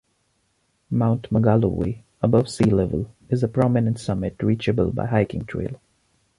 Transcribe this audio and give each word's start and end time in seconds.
Mount 0.89 1.29
Magalloway, 1.31 2.01
above 2.23 2.49
sea 2.49 2.63
level, 2.63 3.13
is 3.29 3.43
a 3.43 3.47
prominent 3.47 3.99
summit 3.99 4.41
reachable 4.41 4.91
by 4.91 5.05
hiking 5.05 5.45
trail. 5.45 5.79